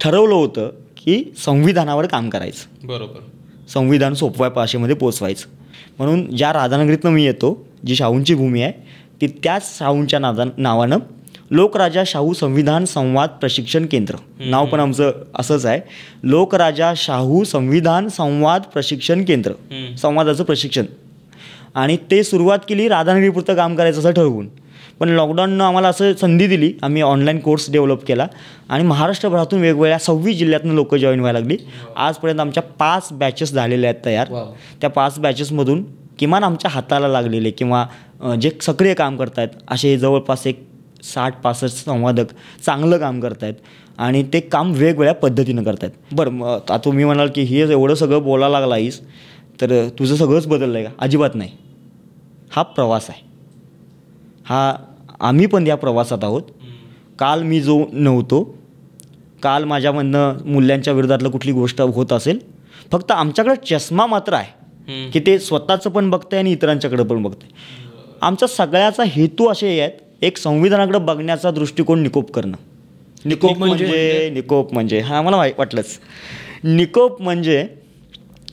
[0.00, 2.86] ठरवलं होतं की संविधानावर काम करायचं.
[2.86, 3.20] बरोबर.
[3.68, 5.46] संविधान सोपव्या भाषेमध्ये पोचवायचं.
[5.98, 8.72] म्हणून ज्या राधानगरीतनं मी येतो जी शाहूंची भूमी आहे
[9.20, 10.98] ती त्याच शाहूंच्या नादा नावानं
[11.50, 14.14] लोकराजा शाहू संविधान संवाद प्रशिक्षण केंद्र.
[14.38, 15.80] नाव पण आमचं असंच आहे.
[16.22, 19.52] लोकराजा शाहू संविधान संवाद प्रशिक्षण केंद्र.
[19.96, 20.84] संवादाचं प्रशिक्षण.
[21.74, 24.48] आणि ते सुरुवात केली राधानगरीपुरतं काम करायचं असं ठरवून.
[25.00, 26.72] पण लॉकडाऊननं आम्हाला असं संधी दिली.
[26.82, 28.26] आम्ही ऑनलाईन कोर्स डेव्हलप केला.
[28.68, 31.56] आणि महाराष्ट्रभरातून वेगवेगळ्या सव्वीस जिल्ह्यातून लोक जॉईन व्हायला लागली.
[31.96, 34.28] आजपर्यंत आमच्या पाच बॅचेस झालेल्या आहेत तयार.
[34.80, 35.84] त्या पाच बॅचेसमधून
[36.18, 37.86] किमान आमच्या हाताला लागलेले किंवा
[38.40, 40.62] जे सक्रिय काम करत आहेत असे जवळपास एक
[41.04, 42.32] साठ पासष्ट संवादक
[42.66, 43.54] चांगलं काम करत आहेत
[43.98, 47.94] आणि ते काम वेगवेगळ्या पद्धतीनं करत आहेत बरं मग आता तुम्ही म्हणाल की हे एवढं
[47.94, 49.00] सगळं बोलायला लागला आहेस
[49.60, 50.92] तर तुझं सगळंच बदललं आहे का?
[50.98, 51.50] अजिबात नाही.
[52.52, 53.22] हा प्रवास आहे.
[54.44, 54.72] हा
[55.20, 56.42] आम्ही पण या प्रवासात आहोत.
[57.18, 58.58] काल मी जो नव्हतो
[59.42, 62.38] काल माझ्यामधनं मूल्यांच्या विरोधातलं कुठली गोष्ट होत असेल
[62.92, 64.58] फक्त आमच्याकडे चष्मा मात्र आहे.
[65.10, 67.48] की ते स्वतःचं पण बघतंय आणि इतरांच्याकडे पण बघतंय.
[68.20, 72.56] आमचा सगळ्याचा हेतू असे आहेत एक संविधानाकडे बघण्याचा दृष्टिकोन निकोप करणं.
[73.24, 74.30] निकोप म्हणजे?
[74.30, 75.86] निकोप म्हणजे हा मला वाटलंच.
[76.64, 77.66] निकोप म्हणजे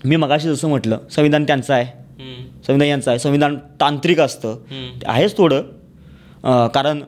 [0.06, 1.86] मी मगाशी जसं म्हटलं संविधान त्यांचं आहे.
[2.68, 3.20] संविधान यांचं आहे.
[3.20, 4.58] संविधान तांत्रिक असतं.
[5.06, 5.62] आहेच थोडं.
[6.46, 7.02] कारण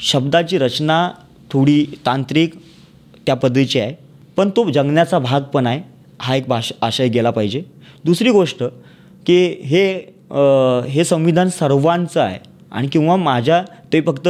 [0.00, 1.08] शब्दाची रचना
[1.50, 2.54] थोडी तांत्रिक
[3.26, 3.94] त्या पद्धतीची आहे.
[4.36, 5.80] पण तो जगण्याचा भाग पण आहे.
[6.20, 7.62] हा एक भाष आशय गेला पाहिजे.
[8.04, 8.62] दुसरी गोष्ट
[9.26, 9.86] की हे
[10.92, 12.38] हे संविधान सर्वांचं आहे.
[12.72, 14.28] आणि किंवा माझ्या ते फक्त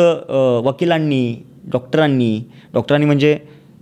[0.65, 1.37] वकिलांनी
[1.73, 2.39] डॉक्टरांनी
[2.75, 3.37] डॉक्टरांनी म्हणजे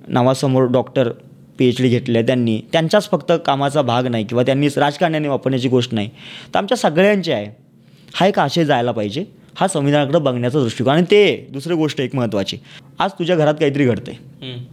[0.09, 1.11] नावासमोर डॉक्टर
[1.59, 2.61] पी एच डी घेतले आहे त्यांनी.
[2.73, 6.09] त्यांच्याच फक्त कामाचा भाग नाही किंवा त्यांनी राजकारण्याने वापरण्याची गोष्ट नाही.
[6.55, 7.49] तर आमच्या सगळ्यांची आहे.
[8.15, 9.25] हा एक आशय जायला पाहिजे.
[9.57, 10.93] हा संविधानाकडे बघण्याचा दृष्टिकोन.
[10.93, 12.57] आणि ते दुसरी गोष्ट एक महत्त्वाची.
[12.99, 14.65] आज तुझ्या घरात काहीतरी हम्म.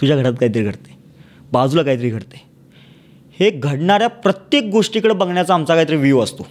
[0.00, 0.98] तुझ्या घरात काहीतरी घडते
[1.52, 2.42] बाजूला काहीतरी घडते
[3.40, 6.46] हे घडणाऱ्या प्रत्येक गोष्टीकडे बघण्याचा आमचा काहीतरी व्ह्यू असतो.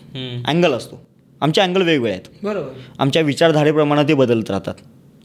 [0.46, 1.06] अँगल असतो.
[1.42, 2.46] आमचे अँगल वेगवेगळे आहेत.
[2.46, 2.68] बरोबर.
[3.00, 4.74] आमच्या विचारधारेप्रमाणे ते बदलत राहतात.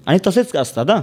[0.07, 1.01] आणि तसेच असतात हां.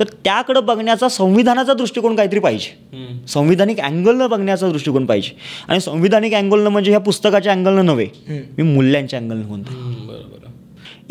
[0.00, 2.96] तर त्याकडं बघण्याचा संविधानाचा दृष्टिकोन काहीतरी पाहिजे.
[3.28, 5.36] संविधानिक अँगलनं बघण्याचा दृष्टिकोन पाहिजे.
[5.68, 8.06] आणि संविधानिक अँगलनं म्हणजे ह्या पुस्तकाच्या अँगलनं नव्हे.
[8.28, 9.72] मी मूल्यांच्या अँगलनं म्हणतो.
[9.72, 10.49] हम्म.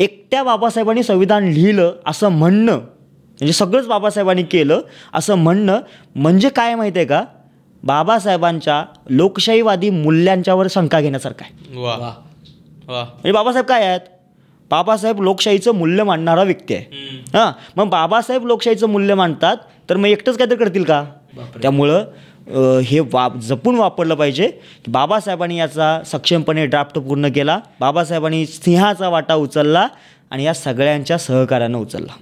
[0.00, 4.80] एकट्या बाबासाहेबांनी संविधान लिहिलं असं म्हणणं म्हणजे सगळंच बाबासाहेबांनी केलं
[5.14, 5.80] असं म्हणणं
[6.14, 7.24] म्हणजे काय माहिती आहे का?
[7.82, 11.78] बाबासाहेबांच्या लोकशाहीवादी मूल्यांच्यावर शंका घेण्यासारखं आहे.
[11.80, 11.96] वा.
[11.96, 12.12] वा.
[12.88, 13.02] वा.
[13.02, 14.00] म्हणजे बाबासाहेब काय आहेत?
[14.70, 16.84] बाबासाहेब लोकशाहीचं मूल्य मांडणारा व्यक्ती आहे.
[17.34, 19.56] हां मग बाबासाहेब लोकशाहीचं मूल्य मांडतात
[19.90, 21.04] तर मग एकटंच काहीतरी करतील का?
[21.62, 22.04] त्यामुळं
[22.86, 24.46] हे वा जपून वापरलं पाहिजे
[24.84, 27.58] की बाबासाहेबांनी याचा सक्षमपणे ड्राफ्ट पूर्ण केला.
[27.80, 29.86] बाबासाहेबांनी सिंहाचा वाटा उचलला
[30.30, 32.12] आणि या सगळ्यांच्या सहकार्यानं उचलला.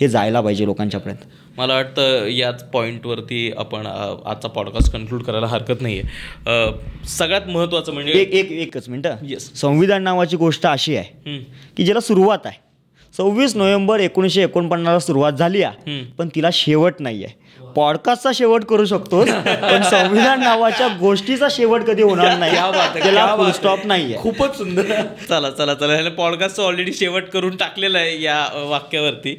[0.00, 1.26] हे जायला पाहिजे लोकांच्यापर्यंत.
[1.56, 8.12] मला वाटतं याच पॉईंटवरती आपण आजचा पॉडकास्ट कन्क्लूड करायला हरकत नाही आहे सगळ्यात महत्त्वाचं म्हणजे
[8.12, 9.16] एक एक एकच मिनटं.
[9.30, 9.54] Yes.
[9.56, 11.38] संविधान नावाची गोष्ट अशी आहे
[11.76, 12.69] की ज्याला सुरुवात आहे.
[13.14, 16.02] सव्वीस नोव्हेंबर एकोणीसशे एकोणपन्नासला सुरुवात झाली आहे.
[16.18, 17.38] पण तिला शेवट नाही आहे
[17.76, 22.52] पॉडकास्टचा शेवट करू शकतो पण संविधान नावाच्या गोष्टीचा शेवट कधी होणार नाही.
[22.94, 23.50] त्याला.
[23.54, 24.90] स्टॉप नाही खूपच सुंदर.
[25.28, 26.08] चला चला चला.
[26.16, 29.34] पॉडकास्ट ऑलरेडी शेवट करून टाकलेला आहे या वाक्यावरती.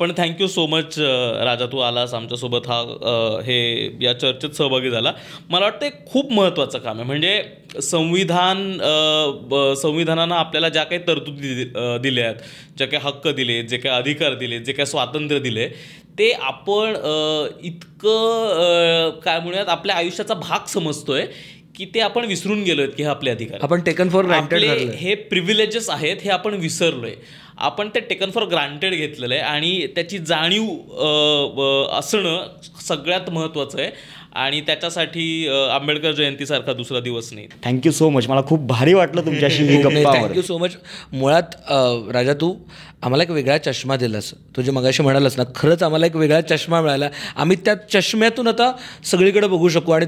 [0.00, 2.80] पण thank you so much Raja तू आलास आमच्यासोबत हा
[3.46, 3.58] हे
[4.04, 5.12] या चर्चेत सहभागी झाला.
[5.50, 7.06] मला वाटतं एक खूप महत्त्वाचं काम आहे.
[7.06, 7.42] म्हणजे
[7.80, 8.78] संविधान
[9.42, 12.36] ब- संविधानानं आपल्याला ज्या काही तरतुदी दि- दिल्या आहेत
[12.76, 15.68] ज्या काही हक्क दिले जे काही अधिकार दिले जे काही स्वातंत्र्य दिले
[16.18, 16.94] ते आपण
[17.62, 21.26] इतकं काय म्हणूयात आपल्या आयुष्याचा भाग समजतोय
[21.76, 23.58] की ते आपण विसरून गेलोय की हे आपले अधिकार.
[23.62, 27.12] आपण टेकन फॉर ग्रांटेड आपले हे प्रिव्हिलेजेस आहेत हे आपण विसरलोय.
[27.58, 30.64] आपण ते टेकन फॉर ग्रांटेड घेतलेलं आहे आणि त्याची जाणीव
[31.98, 32.46] असणं
[32.82, 33.90] सगळ्यात महत्त्वाचं आहे.
[34.36, 37.46] आणि त्याच्यासाठी आंबेडकर जयंतीसारखा दुसरा दिवस नाही.
[37.64, 40.76] थँक्यू सो मच मला खूप भारी वाटलं तुमच्याशी थँक्यू सो मच
[41.12, 41.56] मुळात
[42.14, 42.54] राजा तू
[43.02, 44.32] आम्हाला एक वेगळा चष्मा दिलास.
[44.56, 47.08] तू जे मगाशी म्हणालास ना खरंच आम्हाला एक वेगळा चष्मा मिळाला.
[47.36, 48.70] आम्ही त्या चष्म्यातून आता
[49.04, 50.06] सगळीकडे बघू शकू आणि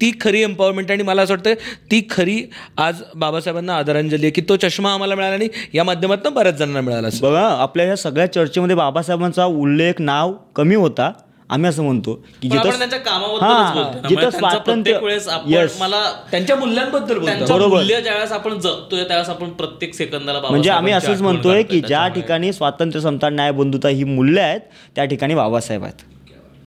[0.00, 1.54] ती खरी एम्पॉवरमेंट आणि मला असं वाटतं
[1.90, 2.42] ती खरी
[2.78, 7.08] आज बाबासाहेबांना आदरांजली आहे की तो चष्मा आम्हाला मिळाला आणि या माध्यमातून बऱ्याच जणांना मिळाला.
[7.22, 11.10] बघा आपल्या या सगळ्या चर्चेमध्ये बाबासाहेबांचा उल्लेख नाव कमी होता.
[11.50, 12.98] आम्ही असं म्हणतो की जिथं त्यांच्या
[13.42, 14.08] हां.
[14.08, 15.66] जिथं स्वातंत्र्य-.
[15.80, 17.76] मला त्यांच्या मूल्यांबद्दल बरोबर.
[17.76, 22.06] मूल्य ज्यावेळेस आपण जगतोय त्यावेळेस आपण प्रत्येक सेकंदाला म्हणजे आम्ही असंच म्हणतोय की ज्या.
[22.08, 24.60] ठिकाणी स्वातंत्र्य समता न्याय बंधुता ही मूल्य आहेत
[24.96, 26.04] त्या ठिकाणी बाबासाहेब आहेत